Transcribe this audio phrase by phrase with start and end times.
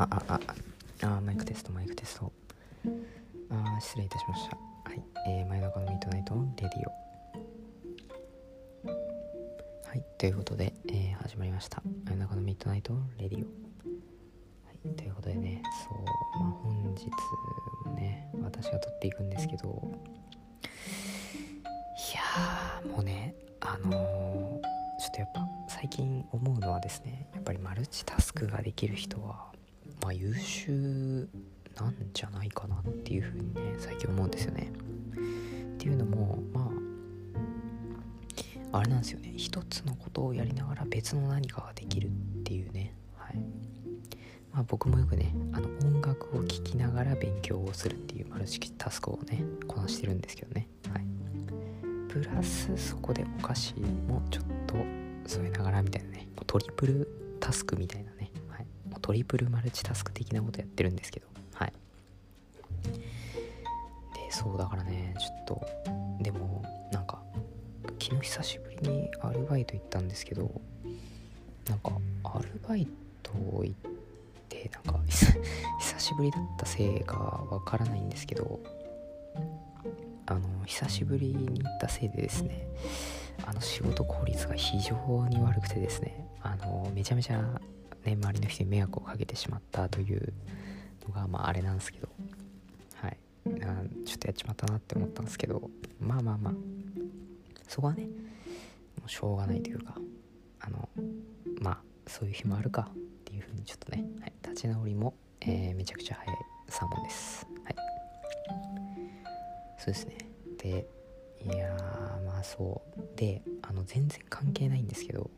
[0.00, 0.40] ああ
[1.02, 2.32] ああマイクテストマイクテスト。
[3.50, 4.56] ああ失礼いたしました。
[4.56, 5.02] はい。
[5.28, 6.92] えー、真夜中の Midnight Radio。
[9.86, 10.02] はい。
[10.16, 11.82] ということで、えー、始まりました。
[12.06, 13.42] 真夜中の Midnight Radio。
[13.42, 14.94] はい。
[14.96, 16.04] ということでねそう
[16.42, 17.10] まあ本日
[17.84, 19.68] もね私が撮っていくんですけど
[20.62, 29.50] いやもうねあのー、ちょっとやっぱ最近思うのはですねやっぱりマルチタスクができる人は
[30.02, 31.28] まあ、優秀
[31.76, 34.72] なんじゃないかなっていうふうにね最近思うんですよね。
[35.14, 36.70] っていうのもま
[38.72, 39.32] ああれなんですよね。
[39.36, 42.10] 一つのことをやりながら別の何かができるっ
[42.44, 43.36] ていうね、はい。
[44.52, 51.04] まあ、僕もよくねあの音楽を聴きながら勉強をするっていうマルチタスクをねこなしてるんですけどね、はい、
[52.08, 53.74] プラスそこでお菓子
[54.08, 54.74] もちょっと
[55.26, 58.19] 添えながらみたいなねトリプルタスクみたいなね。
[59.10, 61.26] トリプルマルチタスク的なことやってるんですけど。
[61.54, 61.72] はい。
[64.14, 65.66] でそうだからねちょっと
[66.22, 67.20] でもなんか
[68.00, 70.48] 昨日久しぶりにアルバイト行ったんですけど
[71.68, 71.90] なんか
[72.22, 72.86] アルバイ
[73.24, 73.74] ト行っ
[74.48, 78.60] てなんか 久しぶりだったせいがわからないんですけど
[80.26, 82.68] あの久しぶりに行ったせいでですね
[83.44, 87.60] あの仕事効率が非常に悪くてですねあのめちゃめちゃ
[88.04, 90.32] ね、周りの人に迷惑をかけてしまったという
[91.06, 92.08] のが、まあ、あれなんですけど、
[92.94, 93.18] はい、
[94.04, 95.70] ちょっとやっちまったなって思ったんですけど、
[96.00, 96.54] まあまあまあ、
[97.68, 98.08] そこはね、も
[99.06, 99.94] うしょうがないというか、
[100.60, 100.88] あの、
[101.60, 106.36] まあ、そういう日もあるかっていうふうにちょっとね、はい、立ち直りも、えー、めちゃくちゃ早い
[106.68, 107.46] サーモンです。
[107.64, 107.76] はい。
[109.78, 110.18] そうですね。
[110.58, 110.86] で、
[111.42, 111.74] いや
[112.26, 113.16] まあそう。
[113.16, 115.30] であの全然関係ないんですけど。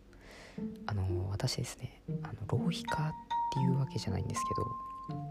[0.86, 2.02] あの私ですね。
[2.22, 3.12] あ浪費家っ
[3.52, 5.22] ていうわけじゃないんですけど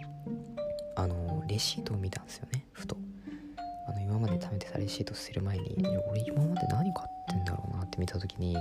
[0.95, 2.97] あのレシートを見たんですよねふと。
[3.87, 5.75] あの今まで貯めてたレシートする前に
[6.11, 8.55] 俺今まで何買ってんだろうなって見た時に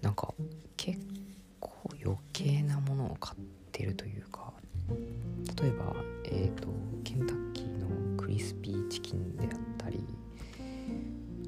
[0.00, 0.32] なんか
[0.76, 0.98] 結
[1.60, 1.70] 構
[2.02, 3.38] 余計なものを買っ
[3.70, 4.52] てるというか
[5.60, 5.94] 例えば
[6.24, 6.68] えっ、ー、と
[7.04, 10.04] ケンタッキーのクリスピーチキンであったり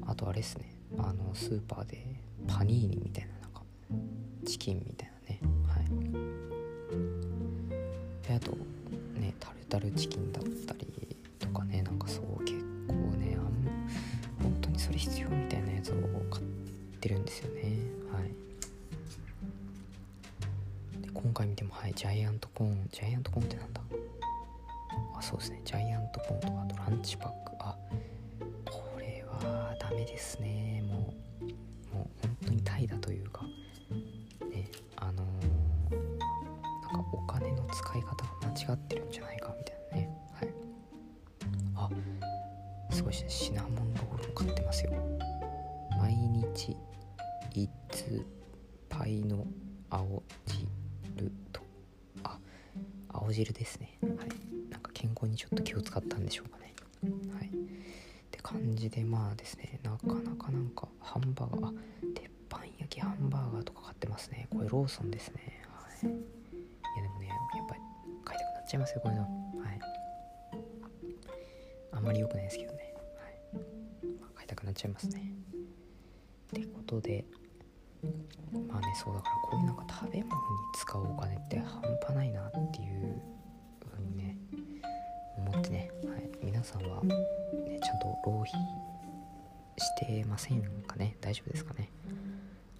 [0.05, 2.05] あとあれですねあのスーパーで
[2.47, 3.31] パニーニみたいな
[4.45, 5.04] チキンみたいな。
[8.27, 8.51] であと
[9.19, 10.87] ねタルタルチキンだったり
[11.39, 13.43] とかねなんかそう結構ねあん
[14.41, 15.95] 本当にそれ必要みたいなやつを
[16.31, 16.45] 買っ
[16.99, 17.61] てるんですよね。
[18.11, 18.23] はい。
[21.01, 23.81] で今回見てもはいジャイアントコーンジャイアントコーンってなんだ？
[25.17, 25.61] あそうですね。
[25.63, 27.51] ジャイアントコーンとかあとランチパック。
[27.59, 27.75] あ
[28.65, 30.83] これはダメですね。
[30.87, 33.45] もうもう本当にタイだというか。
[38.65, 40.09] 違ってるんじゃないかみたいなね。
[40.33, 40.49] はい。
[41.75, 41.89] あ
[42.89, 43.29] すごいですね。
[43.29, 44.91] シナモンロールも買ってますよ。
[45.99, 46.75] 毎日
[47.53, 48.25] いつ
[48.89, 49.45] パイの
[49.89, 51.61] 青汁と
[52.23, 52.39] あ
[53.09, 53.99] 青汁ですね。
[54.01, 54.11] はい。
[54.71, 56.73] なんか健康にちょっと気を使ったんでしょうかね。
[57.37, 57.47] はい。
[57.47, 57.51] っ
[58.31, 59.79] て感じでまあですね。
[59.83, 61.73] なかなかなんかハンバーガーあ
[62.15, 64.47] 鉄板焼きハンバーガーとか買ってますね。
[64.49, 65.54] これローソンですね。
[68.65, 69.23] っちゃいますよこういうの。
[69.23, 69.27] は
[69.71, 69.79] い。
[71.91, 72.93] あんまり良くないですけどね、
[73.53, 73.63] はい。
[74.19, 75.31] まあ、買いたくなっちゃいますね。
[76.51, 77.25] ってことで
[78.67, 80.37] まあねそうだからこういうなんか食べ物に
[80.75, 83.21] 使うお金って半端ないなっていう
[83.91, 84.37] ふうにね
[85.37, 87.15] 思ってね、はい、皆さんは、ね、
[87.83, 88.51] ちゃんと浪費
[89.77, 91.17] してませんかね？
[91.19, 91.89] 大丈夫ですかね？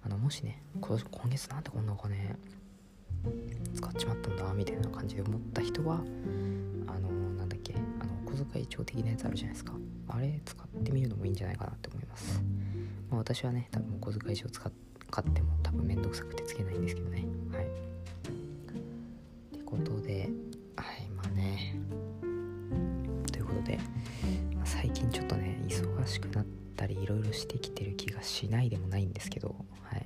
[0.04, 0.98] あのもしね今
[1.28, 2.36] 月なんでこんなお金
[3.74, 6.00] 使っちまったんだみたいな感じで思った人は
[6.86, 9.72] あのなんだっけあのお小遣い帳的なやつあるじゃないですか。
[10.08, 12.40] あれ使ってみるのもいいんじゃないかなって思います、
[13.10, 14.70] まあ、私はね多分お小遣い帳使
[15.10, 17.24] 買っても多分めんどくさくてつけないんですけどね。
[17.52, 17.64] はい。
[17.64, 17.68] っ
[19.58, 20.28] てことで
[20.76, 21.76] はいまあね。
[23.32, 23.78] ということで、
[24.54, 26.46] まあ、最近ちょっとね忙しくなっ
[26.76, 30.04] たりいろいろしてきてる気がしないでもないんですけどはい。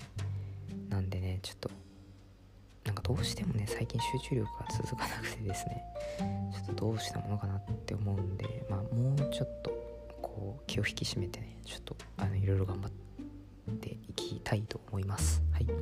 [0.89, 1.71] なんでねちょっと
[2.91, 5.85] なんかどうしてもね最近集中力が続かなくてですね。
[6.53, 9.71] ちょっとどうしたものかなって思うんでまあもうちょっと
[10.21, 15.41] こう気を引き締めてねちょっとあのいろいろ頑張っていきたいと思います。
[15.53, 15.67] はい。
[15.67, 15.79] という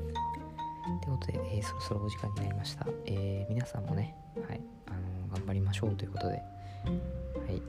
[1.16, 4.14] ことで、えー、そろそろお時間になりました、えー、皆さんもね
[4.46, 6.34] はいあの頑張りましょうということで。
[6.34, 7.62] はい。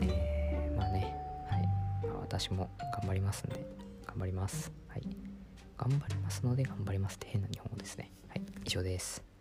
[0.00, 1.16] えー、まあね
[1.48, 1.68] はい、
[2.08, 3.64] ま、私も頑張りますんで
[4.04, 4.72] 頑張ります。
[4.88, 5.33] はい。
[5.76, 8.10] 頑張りますので頑張りますって変な日本語ですね。
[8.28, 9.33] はい以上です。